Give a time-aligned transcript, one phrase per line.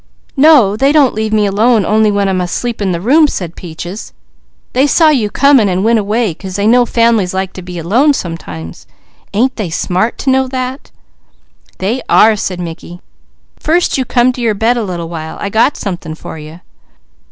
[0.35, 4.13] "No, they don't leave me alone only when I'm asleep in the room," said Peaches.
[4.73, 8.13] "They saw you coming an' went away 'cause they know families likes to be alone,
[8.13, 8.87] sometimes.
[9.31, 10.89] Ain't they smart to know that?"
[11.77, 12.99] "They are!" said Mickey.
[13.59, 15.37] "First, you come to your bed a little while.
[15.39, 16.61] I got something for you."